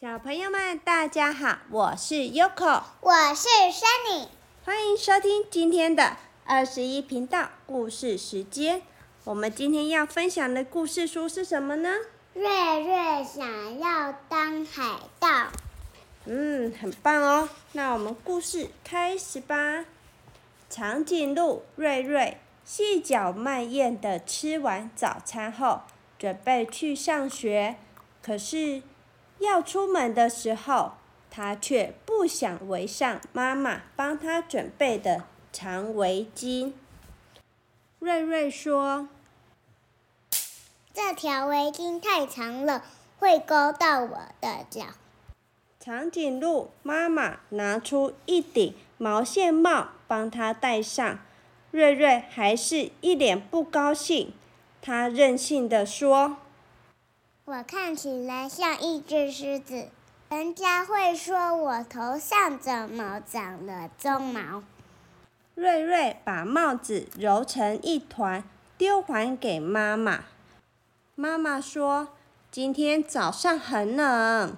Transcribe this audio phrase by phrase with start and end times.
[0.00, 4.28] 小朋友们，大家好，我是 Yoko，我是 Sunny，
[4.64, 8.82] 欢迎收听今天的二十一频道故事时间。
[9.24, 11.96] 我们今天要分享的故事书是什么呢？
[12.32, 15.48] 瑞瑞想要当海盗。
[16.26, 17.48] 嗯，很棒哦。
[17.72, 19.84] 那我们故事开始吧。
[20.70, 25.80] 长颈鹿瑞瑞细嚼慢咽的吃完早餐后，
[26.16, 27.74] 准备去上学。
[28.22, 28.82] 可是
[29.38, 30.92] 要出门的时候，
[31.30, 36.72] 他却不想围上妈妈帮他准备的长围巾。
[37.98, 39.08] 瑞瑞说。
[40.94, 42.82] 这条围巾太长了，
[43.20, 44.86] 会勾到我的脚。
[45.78, 51.20] 长颈鹿妈妈拿出一顶毛线帽，帮他戴上。
[51.70, 54.32] 瑞瑞还是一脸不高兴，
[54.82, 56.38] 他任性的说
[57.50, 59.88] ：“我看起来像一只狮子，
[60.28, 64.62] 人家会说我头上怎么长了鬃毛。”
[65.56, 68.44] 瑞瑞把帽子揉成一团，
[68.76, 70.24] 丢还给妈妈。
[71.14, 72.08] 妈妈说
[72.52, 74.54] ：“今天早上很冷，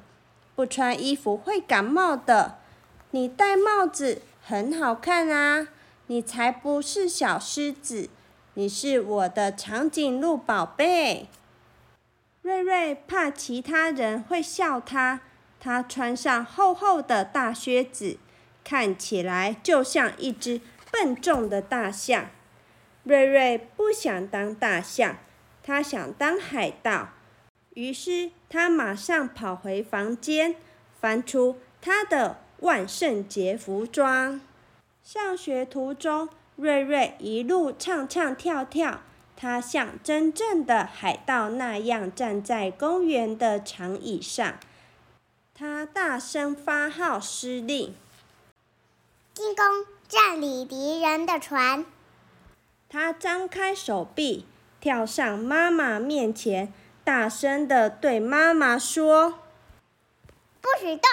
[0.56, 2.56] 不穿衣服会感冒的。
[3.12, 5.68] 你戴帽子很好看啊！
[6.08, 8.10] 你才不是小狮子，
[8.54, 11.28] 你是我的长颈鹿宝贝。”
[12.42, 15.20] 瑞瑞怕其他人会笑他，
[15.58, 18.18] 他穿上厚厚的大靴子，
[18.64, 20.60] 看起来就像一只
[20.90, 22.30] 笨重的大象。
[23.04, 25.16] 瑞瑞不想当大象。
[25.62, 27.10] 他想当海盗，
[27.74, 30.56] 于是他马上跑回房间，
[30.98, 34.40] 翻出他的万圣节服装。
[35.02, 39.02] 上学途中，瑞瑞一路唱唱跳跳，
[39.40, 44.58] 他像真正的海盗那样站在公园的长椅上。
[45.54, 47.94] 他大声发号施令
[49.32, 51.86] ：“进攻，占领敌人的船！”
[52.90, 54.44] 他张开手臂。
[54.78, 56.72] 跳上妈妈面前，
[57.04, 59.40] 大声的对妈妈说
[60.62, 61.10] ：“不许动！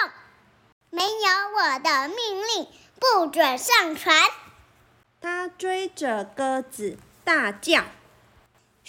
[0.88, 1.08] 没有
[1.54, 2.66] 我的命令，
[2.98, 4.14] 不准上船。”
[5.20, 7.84] 他追着鸽子大叫：“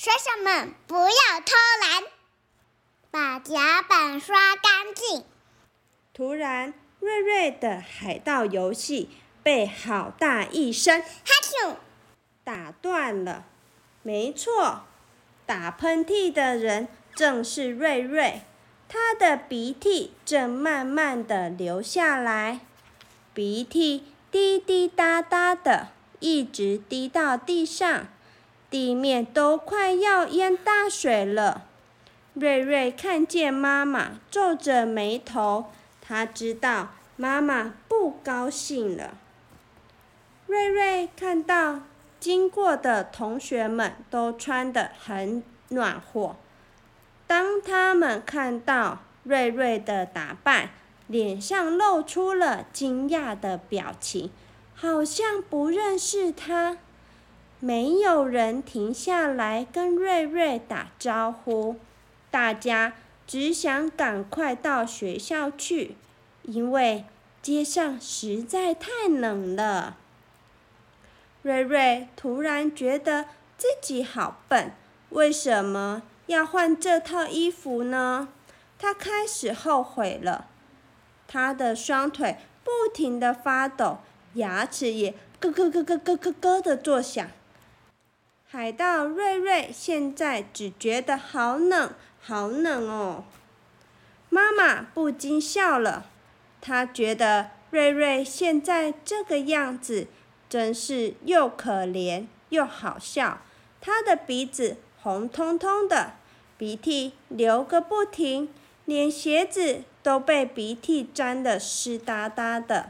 [0.01, 1.51] 水手们，不要偷
[1.81, 2.03] 懒，
[3.11, 5.25] 把甲板刷干净！”
[6.15, 9.09] 突然，瑞瑞的海盗游戏
[9.43, 11.75] 被好大一声“哈啾”
[12.45, 13.43] 打断了。
[14.01, 14.83] 没错，
[15.45, 18.43] 打喷嚏的人正是瑞瑞，
[18.87, 22.61] 他的鼻涕正慢慢的流下来，
[23.33, 25.89] 鼻涕滴滴答答的，
[26.21, 28.07] 一直滴到地上，
[28.69, 31.65] 地面都快要淹大水了。
[32.33, 35.71] 瑞瑞看见妈妈皱着眉头，
[36.01, 39.17] 他知道妈妈不高兴了。
[40.47, 41.81] 瑞瑞看到。
[42.19, 46.35] 经过的同学们都穿得很暖和。
[47.25, 50.71] 当他们看到瑞瑞的打扮，
[51.07, 54.31] 脸上露出了惊讶的表情，
[54.75, 56.77] 好像不认识他。
[57.61, 61.75] 没有人停下来跟瑞瑞打招呼，
[62.31, 62.93] 大家
[63.27, 65.97] 只想赶快到学校去，
[66.43, 67.03] 因为
[67.41, 69.97] 街上实在太冷了。
[71.41, 73.25] 瑞瑞突然觉得
[73.57, 74.71] 自己好笨，
[75.09, 78.29] 为什么要换这套衣服呢？
[78.77, 80.47] 他开始后悔了。
[81.27, 83.97] 他的双腿不停地发抖，
[84.35, 87.29] 牙齿也咯咯咯咯咯咯咯的作响。
[88.51, 93.25] 海盗瑞瑞现在只觉得好冷，好冷哦。
[94.29, 96.07] 妈妈不禁笑了，
[96.59, 100.07] 她觉得瑞瑞现在这个样子。
[100.49, 103.41] 真是又可怜又好笑，
[103.79, 106.13] 他的鼻子红彤彤的，
[106.57, 108.49] 鼻涕流个不停，
[108.85, 112.89] 连鞋子都被鼻涕沾得湿哒哒的。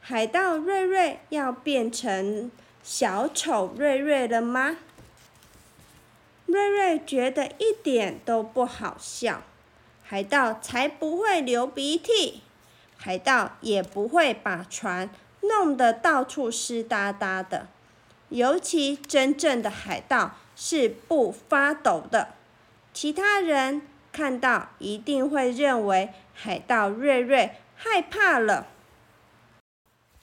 [0.00, 2.50] 海盗瑞瑞要变成
[2.82, 4.76] 小丑瑞瑞了吗？
[6.46, 9.42] 瑞瑞觉得一点都不好笑，
[10.02, 12.42] 海盗才不会流鼻涕，
[12.96, 15.10] 海盗也不会把船。
[15.40, 17.68] 弄得到处湿哒哒的，
[18.30, 22.34] 尤其真正的海盗是不发抖的。
[22.92, 28.66] 其他人看到一定会认为海盗瑞瑞害怕了。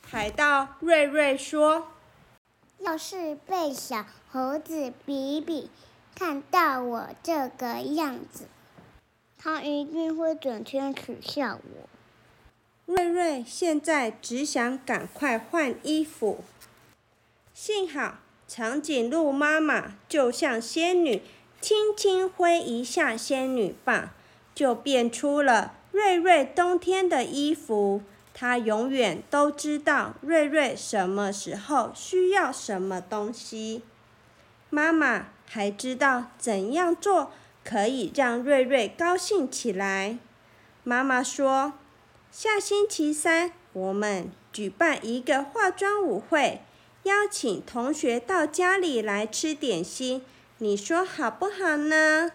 [0.05, 1.93] 海盗瑞瑞说
[2.79, 5.69] ：“要是被小猴子比比
[6.13, 8.45] 看到我这个样子，
[9.37, 11.89] 他一定会整天取笑我。
[12.85, 16.43] 瑞瑞现在只想赶快换衣服。
[17.53, 21.21] 幸好长颈鹿妈妈就像仙女，
[21.59, 24.09] 轻轻挥一下仙女棒，
[24.53, 28.03] 就变出了瑞瑞冬天的衣服。
[28.35, 33.81] 她永远都知道瑞瑞什么时候需要什么东西。
[34.69, 37.31] 妈妈还知道怎样做
[37.63, 40.19] 可以让瑞瑞高兴起来。
[40.83, 41.73] 妈妈说。
[42.31, 46.59] 下星期三，我们举办一个化妆舞会，
[47.03, 50.21] 邀请同学到家里来吃点心，
[50.57, 52.33] 你说好不好呢？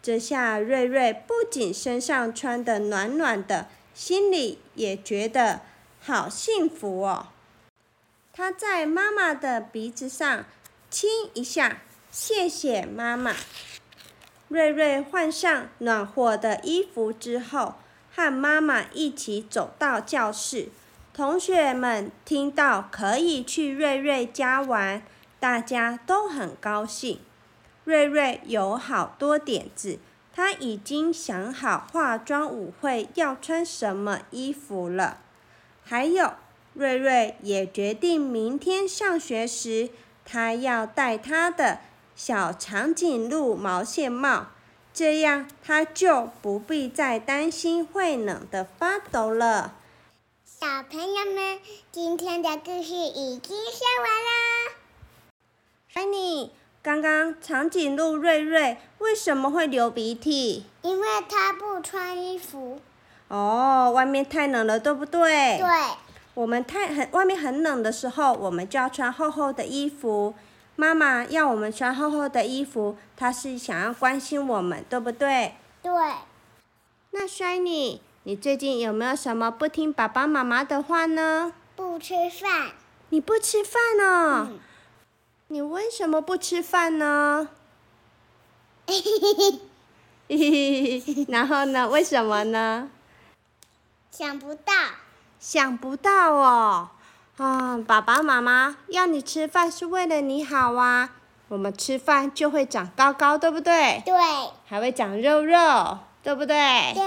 [0.00, 3.66] 这下瑞瑞不仅身上穿的暖暖的，
[3.98, 5.62] 心里也觉得
[6.00, 7.30] 好幸福哦。
[8.32, 10.44] 他在妈妈的鼻子上
[10.88, 11.78] 亲一下，
[12.08, 13.34] 谢谢妈妈。
[14.46, 17.74] 瑞瑞换上暖和的衣服之后。
[18.14, 20.70] 和妈妈一起走到教室，
[21.14, 25.02] 同学们听到可以去瑞瑞家玩，
[25.38, 27.20] 大家都很高兴。
[27.84, 30.00] 瑞瑞有好多点子，
[30.38, 35.18] 他已经想好化妆舞会要穿什么衣服了。
[35.82, 36.34] 还有，
[36.74, 39.90] 瑞瑞也决定明天上学时，
[40.24, 41.80] 他要戴他的
[42.14, 44.46] 小长颈鹿毛线帽。
[44.94, 49.74] 这样他就不必再担心会冷得发抖了。
[50.44, 51.58] 小朋友们，
[51.90, 54.70] 今天的故事已经说完了。
[55.92, 56.50] Fanny，
[56.88, 60.64] 刚刚长颈鹿瑞瑞为什么会流鼻涕？
[60.80, 62.80] 因为它不穿衣服。
[63.28, 65.58] 哦，外面太冷了，对不对？
[65.58, 65.68] 对。
[66.32, 70.34] 我们太很外面很冷的时候，我们就要穿厚厚的衣服。
[70.76, 75.56] 妈妈要我们穿厚厚的衣服，她是想要关心我们，对不对？
[75.82, 75.92] 对。
[77.10, 81.52] 那 Shiny，你最近有没有什么不听爸爸妈妈的话呢？
[81.76, 82.70] 不吃饭。
[83.10, 84.48] 你不吃饭哦？
[85.50, 87.48] 你为什么不吃饭呢？
[88.86, 89.56] 嘿嘿嘿
[90.28, 91.88] 嘿嘿然后呢？
[91.88, 92.90] 为什么呢？
[94.10, 94.74] 想不到。
[95.40, 96.90] 想不到哦。
[97.38, 101.14] 啊，爸爸妈妈要你吃饭是为了你好啊！
[101.48, 104.02] 我们吃饭就会长高高，对不对？
[104.04, 104.14] 对。
[104.66, 106.92] 还会长肉肉，对不对？
[106.94, 107.04] 对。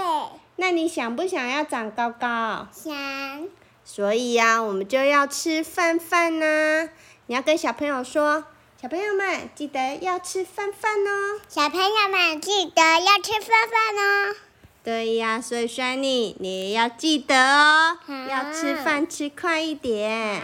[0.56, 2.66] 那你想不想要长高高？
[2.72, 3.46] 想。
[3.84, 6.88] 所以呀，我们就要吃饭饭呢。
[7.32, 8.44] 你要跟小朋友说，
[8.78, 11.40] 小朋友们记得要吃饭饭哦。
[11.48, 14.36] 小朋友们记得要吃饭饭哦。
[14.84, 17.96] 对呀，所以 Shiny，你也要记得哦，
[18.28, 20.42] 要吃饭吃快一点。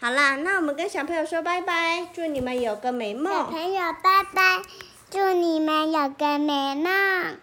[0.00, 3.32] 好啦，那我们跟小朋友说拜拜，祝你们有个美梦。
[3.32, 4.62] 小朋友拜拜，
[5.10, 7.36] 祝你们有个美梦。